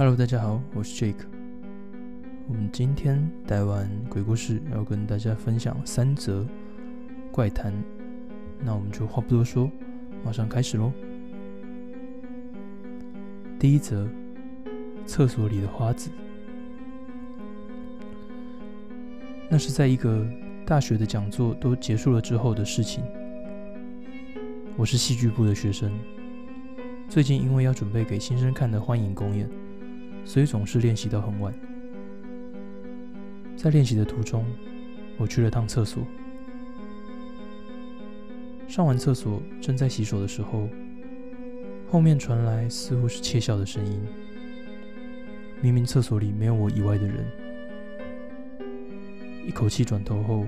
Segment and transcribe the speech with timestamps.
[0.00, 1.26] Hello，大家好，我是 Jake。
[2.48, 6.46] 我们今天带完鬼故事，要跟大家分享三则
[7.30, 7.70] 怪谈。
[8.64, 9.70] 那我们就话不多说，
[10.24, 10.90] 马上开始喽。
[13.58, 14.08] 第一则，
[15.04, 16.10] 厕所里的花子。
[19.50, 20.26] 那是在一个
[20.64, 23.04] 大学的讲座都结束了之后的事情。
[24.78, 25.92] 我是戏剧部的学生，
[27.06, 29.46] 最近因为要准备给新生看的欢迎公演，
[30.24, 31.52] 所以总是练习到很晚。
[33.56, 34.44] 在练习的途中，
[35.18, 36.02] 我去了趟厕所。
[38.66, 40.68] 上完厕所，正在洗手的时候，
[41.90, 44.00] 后面传来似乎是窃笑的声音。
[45.60, 47.26] 明明厕所里没有我以外的人，
[49.46, 50.46] 一口气转头后，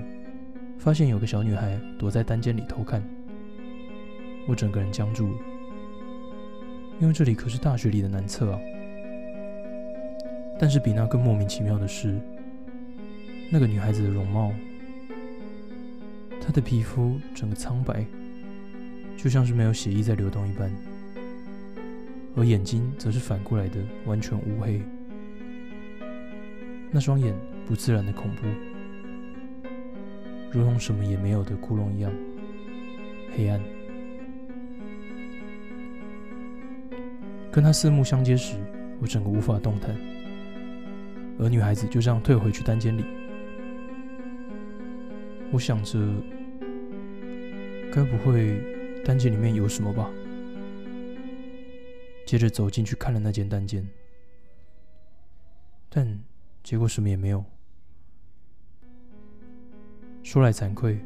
[0.79, 3.03] 发现有个小女孩躲在单间里偷看。
[4.47, 5.37] 我整个人僵住了，
[6.99, 8.59] 因为这里可是大学里的男厕啊。
[10.59, 12.19] 但是比那更莫名其妙的是，
[13.49, 14.53] 那个女孩子的容貌，
[16.41, 18.05] 她的皮肤整个苍白，
[19.17, 20.71] 就像是没有血液在流动一般，
[22.35, 24.81] 而眼睛则是反过来的，完全乌黑。
[26.91, 28.47] 那双眼不自然的恐怖，
[30.51, 32.11] 如同什么也没有的窟窿一样
[33.35, 33.59] 黑暗。
[37.51, 38.55] 跟他四目相接时，
[38.99, 39.95] 我整个无法动弹，
[41.43, 43.03] 而女孩子就这样退回去单间里。
[45.51, 45.99] 我想着，
[47.91, 48.59] 该不会
[49.03, 50.09] 单间里面有什么吧？
[52.25, 53.87] 接着走进去看了那间单间，
[55.89, 56.19] 但
[56.63, 57.43] 结果什么也没有。
[60.23, 60.97] 说来惭愧，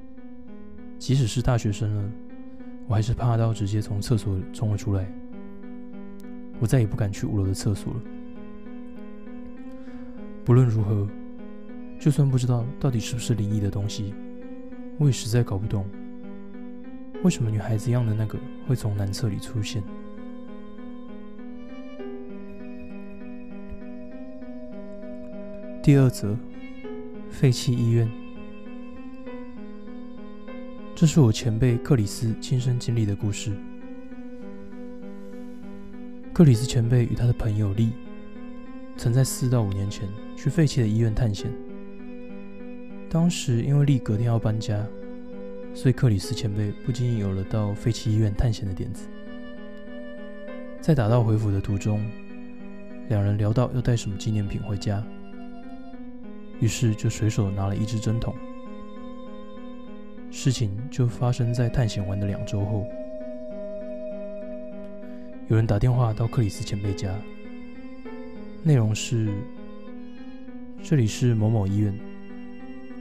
[0.99, 2.11] 即使是大学生了，
[2.87, 5.11] 我还是怕到直接从厕所冲了出来。
[6.59, 8.01] 我再也不敢去五楼的厕所了。
[10.47, 11.05] 不论如何，
[11.99, 14.13] 就算不知道到底是不是灵异的东西，
[14.97, 15.85] 我也实在搞不懂，
[17.21, 19.83] 为什么女孩子一样的那个会从男厕里出现。
[25.83, 26.33] 第二则，
[27.29, 28.09] 废弃医院。
[30.95, 33.51] 这是我前辈克里斯亲身经历的故事。
[36.31, 37.91] 克里斯前辈与他的朋友利，
[38.97, 41.51] 曾在四到五年前去废弃的医院探险。
[43.09, 44.83] 当时因为利隔天要搬家，
[45.73, 49.07] 所以克里斯前辈不经意有了到废弃医院探险的点子。
[50.81, 52.03] 在打道回府的途中，
[53.09, 55.03] 两人聊到要带什么纪念品回家，
[56.59, 58.35] 于是就随手拿了一支针筒。
[60.31, 62.85] 事情就发生在探险完的两周后。
[65.47, 67.09] 有人打电话到克里斯前辈家，
[68.63, 69.29] 内容是：
[70.83, 71.97] 这里是某某医院，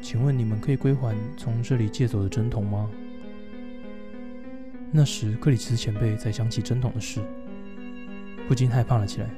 [0.01, 2.89] 请问你们可以归还从这里借走的针筒吗？
[4.93, 7.21] 那时克里斯前辈才想起针筒的事，
[8.47, 9.29] 不禁害怕了起来，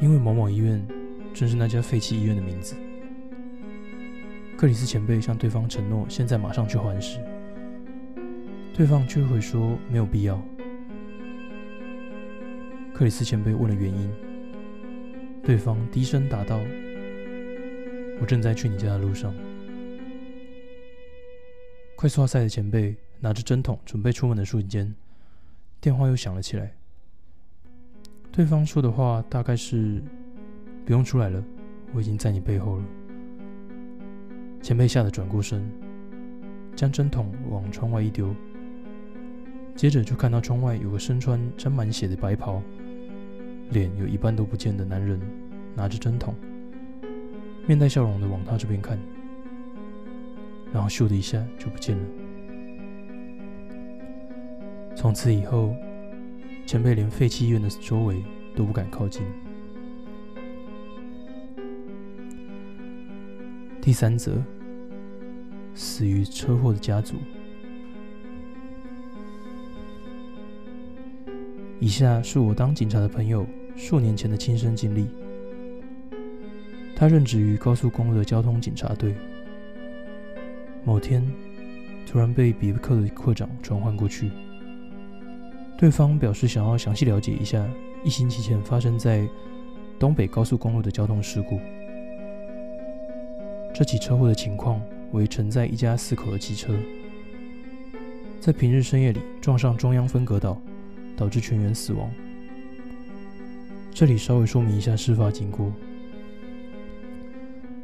[0.00, 0.80] 因为某某医院
[1.34, 2.76] 正是那家废弃医院的名字。
[4.56, 7.18] 克里斯前辈向对方承诺，现在马上去还时，
[8.72, 10.40] 对方却会说没有必要。
[12.94, 14.08] 克里斯前辈问了原因，
[15.44, 16.58] 对方低声答道
[18.18, 19.34] ：“我正在去你家的路上。”
[21.96, 24.94] 快刷赛的前辈拿着针筒准备出门的瞬间，
[25.82, 26.74] 电话又响了起来。
[28.32, 30.02] 对方说的话大概是
[30.86, 31.44] ：“不用出来了，
[31.92, 32.84] 我已经在你背后了。”
[34.62, 35.62] 前辈吓得转过身，
[36.74, 38.34] 将针筒往窗外一丢，
[39.76, 42.62] 接着就看到窗外有个身穿沾满血的白袍。
[43.70, 45.20] 脸有一半都不见的男人，
[45.74, 46.34] 拿着针筒，
[47.66, 48.98] 面带笑容的往他这边看，
[50.72, 52.04] 然后咻的一下就不见了。
[54.94, 55.74] 从此以后，
[56.66, 58.22] 前辈连废弃医院的周围
[58.54, 59.22] 都不敢靠近。
[63.80, 64.42] 第三则，
[65.74, 67.16] 死于车祸的家族。
[71.84, 73.46] 以下是我当警察的朋友
[73.76, 75.06] 数年前的亲身经历。
[76.96, 79.14] 他任职于高速公路的交通警察队。
[80.82, 81.22] 某天，
[82.06, 84.30] 突然被别克的科长传唤过去，
[85.76, 87.62] 对方表示想要详细了解一下
[88.02, 89.28] 一星期前发生在
[89.98, 91.60] 东北高速公路的交通事故。
[93.74, 94.80] 这起车祸的情况
[95.12, 96.74] 为承载一家四口的机车，
[98.40, 100.58] 在平日深夜里撞上中央分隔岛。
[101.16, 102.10] 导致全员死亡。
[103.92, 105.72] 这里稍微说明一下事发经过。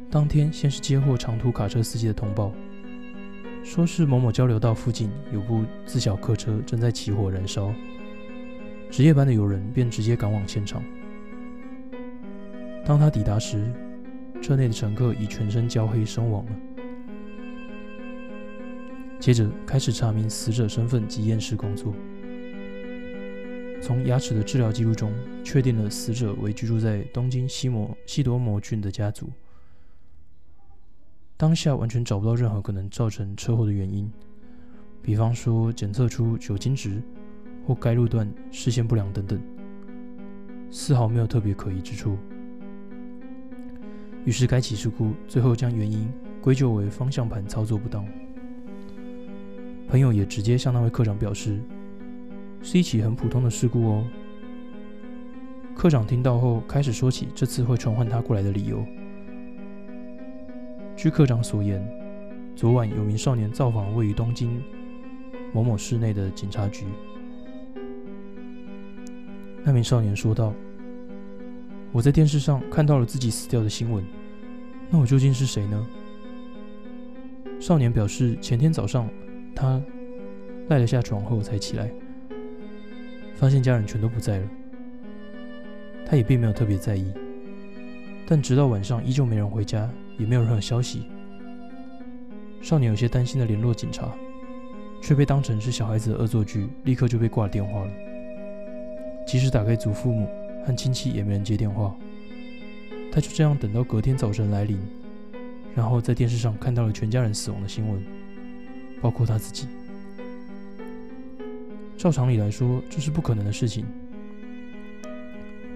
[0.09, 2.51] 当天先是接获长途卡车司机的通报，
[3.63, 7.73] 说是某某交流道附近有部自小客车正在起火燃烧，
[8.89, 10.83] 值夜班的友人便直接赶往现场。
[12.83, 13.71] 当他抵达时，
[14.41, 16.51] 车内的乘客已全身焦黑身亡了。
[19.17, 21.93] 接着开始查明死者身份及验尸工作。
[23.81, 25.11] 从牙齿的治疗记录中，
[25.43, 29.27] 确定了死者为居住在东京西摩西多摩郡的家族。
[31.35, 34.09] 当下完全找不到任何可能造成车祸的原因，
[35.01, 37.01] 比方说检测出酒精值
[37.65, 39.41] 或该路段视线不良等等，
[40.69, 42.15] 丝毫没有特别可疑之处。
[44.25, 46.07] 于是该起事故最后将原因
[46.39, 48.07] 归咎为方向盘操作不当。
[49.87, 51.59] 朋友也直接向那位科长表示。
[52.61, 54.03] 是一起很普通的事故哦。
[55.75, 58.85] 科长听到后，开始说起这次会传唤他过来的理由。
[60.95, 61.83] 据科长所言，
[62.55, 64.61] 昨晚有名少年造访位于东京
[65.51, 66.85] 某某市内的警察局。
[69.63, 70.53] 那名少年说道
[71.91, 74.05] ：“我在电视上看到了自己死掉的新闻，
[74.89, 75.87] 那我究竟是谁呢？”
[77.59, 79.09] 少年表示，前天早上
[79.55, 79.81] 他
[80.67, 81.91] 赖了下床后才起来。
[83.41, 84.47] 发现家人全都不在了，
[86.05, 87.11] 他也并没有特别在意。
[88.27, 89.89] 但直到晚上，依旧没人回家，
[90.19, 91.07] 也没有任何消息。
[92.61, 94.13] 少年有些担心的联络警察，
[95.01, 97.91] 却被当成是小孩子的恶作剧，立刻就被挂电话了。
[99.25, 100.29] 即使打给祖父母
[100.63, 101.95] 和亲戚，也没人接电话。
[103.11, 104.77] 他就这样等到隔天早晨来临，
[105.75, 108.05] 然后在电视上看到了全家人死亡的新闻，
[109.01, 109.67] 包括他自己。
[112.01, 113.85] 照常理来说，这是不可能的事情。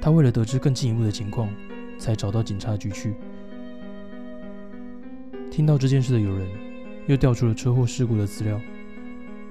[0.01, 1.47] 他为了得知更进一步的情况，
[1.99, 3.13] 才找到警察局去。
[5.51, 6.49] 听到这件事的友人，
[7.05, 8.59] 又调出了车祸事故的资料，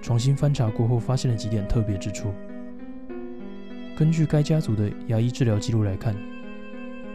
[0.02, 2.34] 重新翻查过后，发现了几点特别之处。
[3.96, 6.12] 根据该家族的牙医治疗记录来看，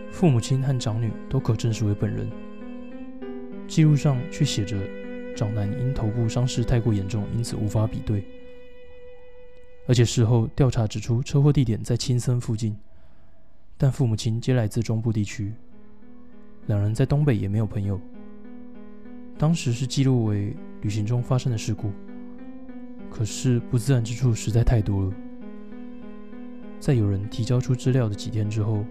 [0.10, 2.30] 父母亲和长女都可证实为本人。
[3.68, 4.78] 记录上却写着，
[5.36, 8.24] 长男因头部伤势太过严重，因此无法比对。
[9.90, 12.78] 而且事后调查指出，车祸地点在青森附近，
[13.76, 15.52] 但父母亲皆来自中部地区，
[16.68, 18.00] 两人在东北也没有朋友。
[19.36, 21.92] 当时是记录为旅行中发生的事故，
[23.10, 25.14] 可是不自然之处实在太多了。
[26.80, 28.86] 在有人提交出资料的几天之后，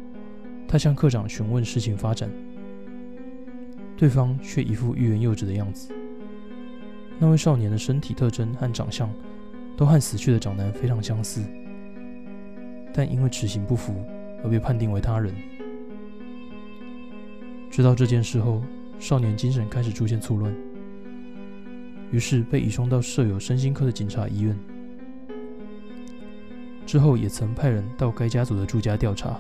[0.67, 2.29] 他向科长询问事情发展，
[3.97, 5.95] 对方却一副欲言又止的样子。
[7.21, 9.09] 那位少年的身体特征和长相。
[9.79, 11.41] 都和死去的长男非常相似，
[12.93, 13.95] 但因为齿形不符
[14.43, 15.33] 而被判定为他人。
[17.71, 18.61] 知道这件事后，
[18.99, 20.53] 少年精神开始出现错乱，
[22.11, 24.59] 于是被移送到设有身心科的警察医院。
[26.85, 29.39] 之后也曾派人到该家族的住家调查，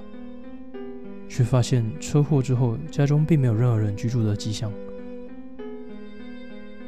[1.29, 4.72] 却发现车祸之后家中并没有任何人居住的迹象。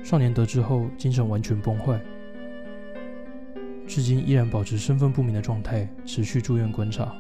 [0.04, 2.00] 少年得知后，精神完全崩坏。
[3.90, 7.12] 至今依然保持身份不明的状态，持续住院观察。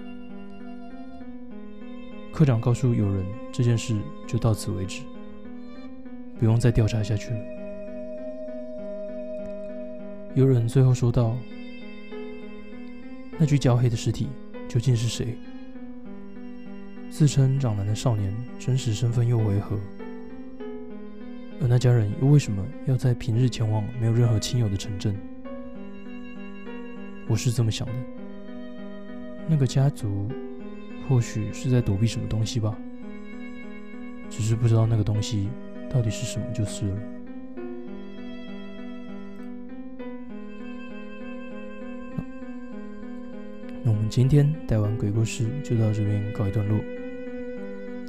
[2.32, 5.02] 科长告诉友人，这件事就到此为止，
[6.38, 7.40] 不用再调查下去了。
[10.36, 11.36] 友人最后说道
[13.36, 14.28] ：“那具焦黑的尸体
[14.68, 15.36] 究竟是谁？
[17.10, 19.76] 自称长男的少年真实身份又为何？
[21.60, 25.16] 而那家人又为什么要在平日前往没有任何亲友的城镇？”
[27.30, 27.94] 我是这么想的，
[29.48, 30.28] 那个家族
[31.08, 32.76] 或许是在躲避什么东西吧，
[34.28, 35.48] 只是不知道那个东西
[35.88, 37.00] 到底是什么就是了。
[43.84, 46.80] 那我们今天带完鬼故事就到这边告一段落。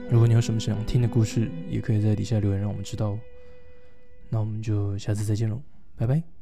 [0.09, 3.15] 如果你有什么想听的故事，也可以在底下留言让我们知道。
[4.29, 5.61] 那我们就下次再见喽，
[5.95, 6.40] 拜拜。